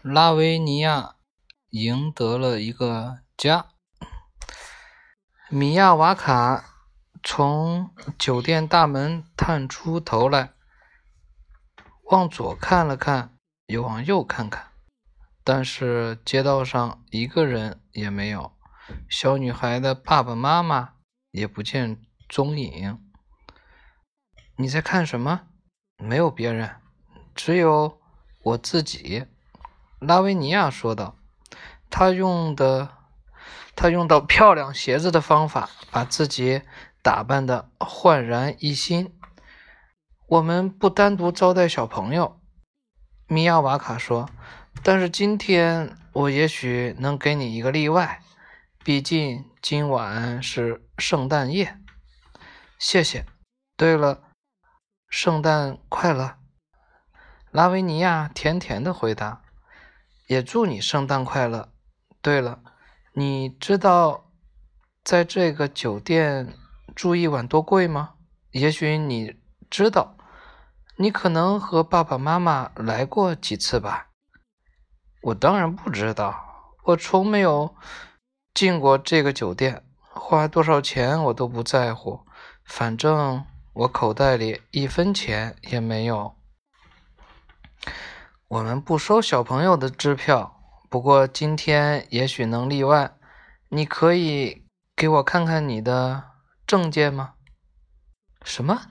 [0.00, 1.16] 拉维尼亚
[1.70, 3.66] 赢得了一个家。
[5.50, 6.64] 米亚瓦卡
[7.22, 10.54] 从酒店大门探出头来，
[12.04, 13.36] 往左看了看，
[13.66, 14.72] 又往右看看，
[15.44, 18.56] 但是街道上一个人也没有，
[19.08, 20.94] 小女孩的爸爸妈妈
[21.30, 22.98] 也不见踪影。
[24.56, 25.42] 你在看什么？
[25.98, 26.80] 没有别人，
[27.34, 28.00] 只有
[28.42, 29.26] 我自己。
[30.02, 31.16] 拉维尼亚说道
[31.88, 32.90] ：“他用的，
[33.76, 36.62] 他用到漂亮鞋子的方法，把自己
[37.02, 39.16] 打扮的焕然一新。
[40.26, 42.40] 我们不单独招待小朋友。”
[43.28, 44.28] 米亚瓦卡说
[44.82, 48.20] ：“但是今天我也许能给你一个例外，
[48.84, 51.78] 毕竟今晚是圣诞夜。”
[52.78, 53.24] 谢谢。
[53.76, 54.22] 对了，
[55.08, 56.36] 圣诞快乐！
[57.50, 59.42] 拉维尼亚甜甜的回答。
[60.32, 61.68] 也祝你圣诞快乐。
[62.22, 62.60] 对了，
[63.12, 64.30] 你知道
[65.04, 66.54] 在这个酒店
[66.96, 68.14] 住一晚多贵吗？
[68.52, 69.36] 也许你
[69.68, 70.16] 知道，
[70.96, 74.08] 你可能和爸爸妈妈来过几次吧。
[75.20, 76.34] 我当然不知道，
[76.84, 77.76] 我从没有
[78.54, 82.20] 进过这个酒店，花多少钱我都不在乎，
[82.64, 86.34] 反正我口袋里一分钱也没有。
[88.52, 93.16] 我们不收小朋友的支票，不过今天也许能例外。
[93.70, 96.24] 你可以给我看看你的
[96.66, 97.32] 证件吗？
[98.44, 98.88] 什么？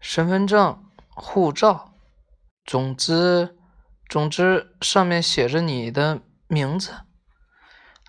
[0.00, 1.94] 身份证、护照，
[2.64, 3.56] 总之，
[4.08, 6.96] 总之上面写着你的名字。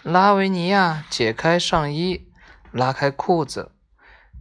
[0.02, 2.32] 拉维尼亚解开上衣，
[2.72, 3.72] 拉开裤子，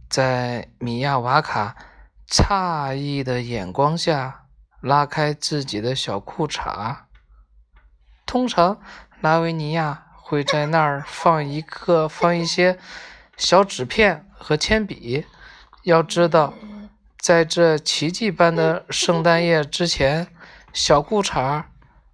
[0.09, 1.75] 在米亚瓦卡
[2.27, 4.44] 诧异的眼光下。
[4.85, 6.97] 拉开自己的小裤衩。
[8.27, 8.79] 通常，
[9.19, 12.77] 拉维尼亚会在那儿放一个、放一些
[13.35, 15.25] 小纸片和铅笔。
[15.81, 16.53] 要知道，
[17.17, 20.27] 在这奇迹般的圣诞夜之前，
[20.71, 21.63] 小裤衩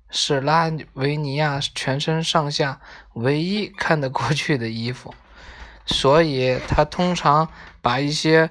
[0.09, 2.79] 是拉维尼亚全身上下
[3.16, 5.13] 唯一看得过去的衣服，
[5.85, 7.50] 所以他通常
[7.81, 8.50] 把一些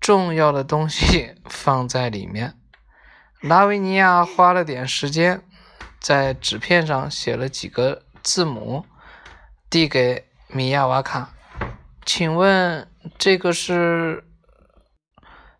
[0.00, 2.59] 重要的东西放在里面。
[3.40, 5.42] 拉维尼亚花了点时间，
[5.98, 8.84] 在纸片上写了几个字母，
[9.70, 11.32] 递给米亚瓦卡。
[12.04, 12.86] 请问
[13.16, 14.24] 这个是？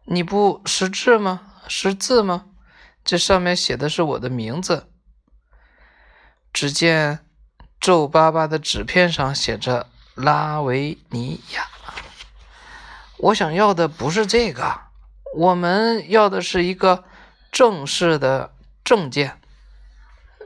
[0.04, 1.40] 你不识字吗？
[1.68, 2.48] 识字吗？
[3.02, 4.90] 这上面写的是我的名字。
[6.52, 7.20] 只见
[7.80, 11.66] 皱巴巴的纸片上写着拉维尼亚。
[13.16, 14.80] 我想要的不是这个，
[15.34, 17.04] 我们要的是一个。
[17.50, 19.40] 正式的证件，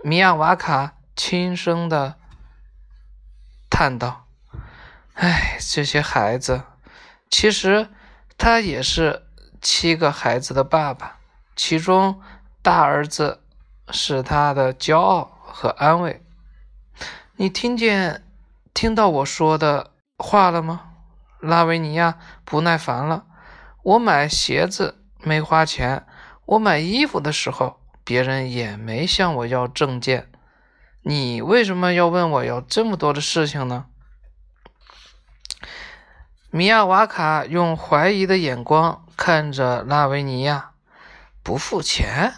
[0.03, 2.17] 米亚瓦卡轻声的
[3.69, 4.27] 叹道
[5.15, 6.63] ：“哎，这些孩子，
[7.31, 7.89] 其实
[8.39, 9.27] 他也是
[9.61, 11.19] 七个孩子的爸爸，
[11.55, 12.21] 其中
[12.63, 13.43] 大儿子
[13.91, 16.25] 是他的骄傲和安慰。
[17.37, 18.25] 你听见、
[18.73, 20.91] 听到我说的话了吗？”
[21.41, 23.27] 拉维尼亚不耐烦了
[23.85, 26.07] ：“我买鞋子没花钱。”
[26.47, 30.31] 我买衣服的时候，别人也没向我要证件。
[31.03, 33.87] 你为什么要问我要这么多的事情呢？
[36.51, 40.73] 米亚瓦卡用怀疑的眼光看着拉维尼亚，
[41.43, 42.33] 不付钱？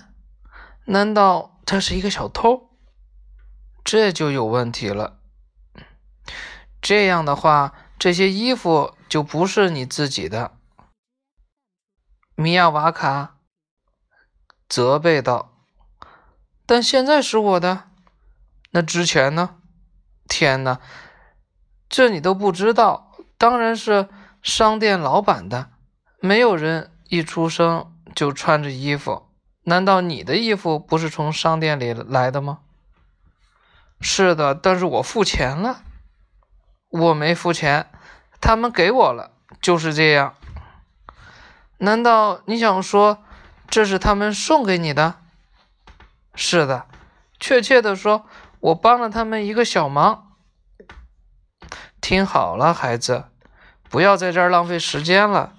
[0.86, 2.70] 难道他是一个小偷？
[3.84, 5.18] 这就有问题了。
[6.80, 10.56] 这样的话，这些衣服就不是你自己的。
[12.36, 13.35] 米亚瓦卡。
[14.68, 15.52] 责备道
[16.66, 17.84] ：“但现在是我的，
[18.72, 19.56] 那之前呢？
[20.28, 20.80] 天哪，
[21.88, 23.12] 这你都不知道？
[23.38, 24.08] 当然是
[24.42, 25.70] 商店老板的。
[26.18, 29.28] 没有人一出生就穿着衣服，
[29.62, 32.58] 难道你的衣服不是从商店里来的吗？
[34.00, 35.82] 是的，但是我付钱了。
[36.90, 37.88] 我没付钱，
[38.40, 39.30] 他们给我了，
[39.60, 40.34] 就是这样。
[41.78, 43.22] 难道你想说？”
[43.68, 45.16] 这是他们送给你的。
[46.34, 46.86] 是的，
[47.40, 48.26] 确切的说，
[48.60, 50.36] 我帮了他们一个小忙。
[52.00, 53.24] 听好了，孩子，
[53.88, 55.54] 不要在这儿浪费时间了。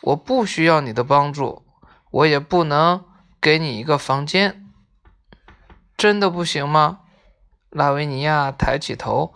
[0.00, 1.64] 我不需要你的帮助，
[2.10, 3.04] 我也不能
[3.40, 4.66] 给你一个房间。
[5.96, 7.00] 真的不行吗？
[7.68, 9.34] 拉维尼亚抬起头，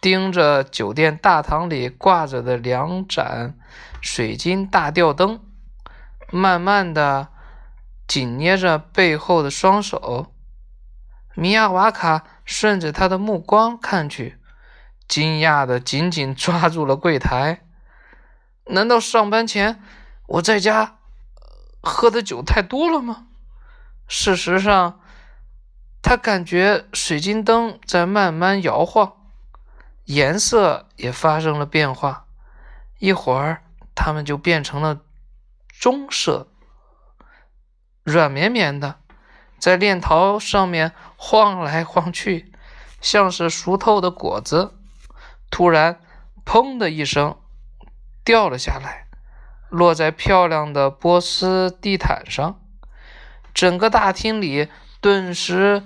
[0.00, 3.54] 盯着酒店大堂里挂着的两盏
[4.00, 5.40] 水晶大吊灯，
[6.30, 7.31] 慢慢的。
[8.12, 10.34] 紧捏着背后的双手，
[11.34, 14.38] 米亚瓦卡顺着他的目光看去，
[15.08, 17.64] 惊讶的紧紧抓住了柜台。
[18.66, 19.82] 难道上班前
[20.26, 20.98] 我在家
[21.80, 23.28] 喝的酒太多了吗？
[24.06, 25.00] 事实上，
[26.02, 29.14] 他感觉水晶灯在慢慢摇晃，
[30.04, 32.26] 颜色也发生了变化。
[32.98, 33.62] 一会儿，
[33.94, 35.00] 它们就变成了
[35.70, 36.51] 棕色，
[38.04, 38.96] 软绵绵的，
[39.58, 42.52] 在链条上面晃来晃去，
[43.00, 44.74] 像是熟透的果子。
[45.50, 46.00] 突然，
[46.44, 47.36] 砰的一声，
[48.24, 49.06] 掉了下来，
[49.68, 52.58] 落在漂亮的波斯地毯上。
[53.54, 54.68] 整个大厅里
[55.00, 55.82] 顿时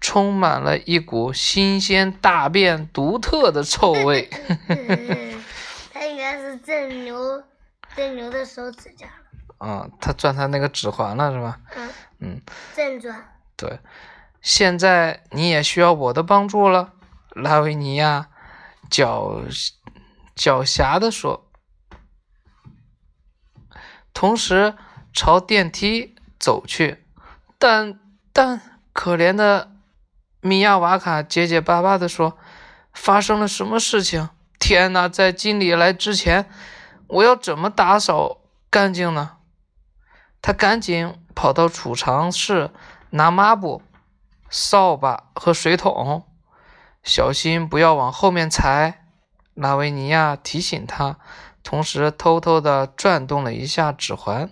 [0.00, 4.30] 充满了一股新鲜大便独特的臭味。
[5.92, 7.42] 他应该是正牛
[7.96, 9.29] 正牛的手指甲了。
[9.60, 11.60] 啊，他转他那个指环了是吧？
[11.76, 11.90] 嗯
[12.20, 12.40] 嗯，
[12.74, 13.36] 正转。
[13.56, 13.78] 对。
[14.40, 16.94] 现在你也需要我的帮助了，
[17.32, 18.28] 拉维尼亚
[18.90, 19.44] 狡
[20.34, 21.46] 狡黠的说，
[24.14, 24.74] 同时
[25.12, 27.04] 朝电梯走去。
[27.58, 28.00] 但
[28.32, 29.72] 但可怜的
[30.40, 32.38] 米亚瓦卡结结巴巴的说
[32.94, 34.30] ：“发生了什么事情？
[34.58, 35.06] 天哪！
[35.06, 36.48] 在经理来之前，
[37.08, 38.38] 我要怎么打扫
[38.70, 39.36] 干净呢？”
[40.42, 42.70] 他赶紧跑到储藏室
[43.10, 43.82] 拿抹布、
[44.48, 46.24] 扫把和水桶，
[47.02, 49.04] 小心不要往后面踩。
[49.54, 51.18] 拉维尼亚提醒他，
[51.62, 54.50] 同时偷偷的转动了一下指环。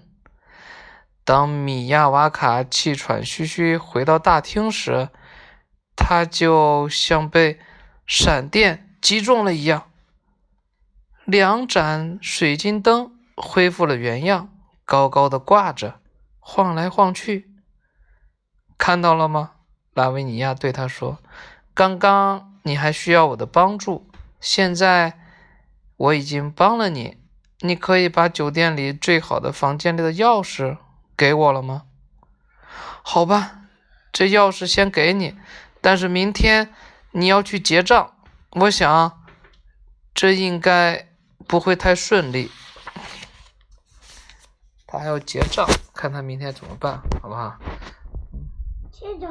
[1.25, 5.09] 当米亚瓦卡气喘吁吁回到大厅时，
[5.97, 7.59] 他就像被
[8.07, 9.91] 闪电击中了一样。
[11.25, 14.49] 两盏水晶灯恢复了原样，
[14.89, 16.01] 高高的挂着，
[16.41, 17.51] 晃来晃去。
[18.79, 19.51] 看到了吗？
[19.93, 21.19] 拉维尼亚对他说
[21.75, 24.09] ：“刚刚你还需要我的帮助，
[24.41, 25.21] 现在
[25.99, 27.19] 我已经帮了你。
[27.61, 30.79] 你可以把酒店里最好的房间里的钥匙。”
[31.15, 31.83] 给我了吗？
[33.03, 33.65] 好吧，
[34.11, 35.37] 这钥匙先给你，
[35.83, 36.73] 但是明天
[37.11, 38.15] 你要去结账。
[38.53, 39.23] 我想
[40.15, 41.09] 这应该
[41.47, 42.51] 不会太顺利。
[44.91, 47.55] 他还要结账，看他明天怎么办，好不好？
[48.91, 49.29] 这种。